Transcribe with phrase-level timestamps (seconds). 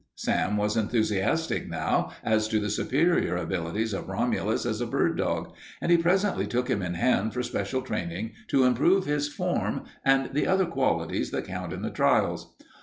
[0.15, 5.53] Sam was enthusiastic now as to the superior abilities of Romulus as a bird dog,
[5.79, 10.33] and he presently took him in hand for special training to improve his form and
[10.33, 12.55] the other qualities that count in the trials.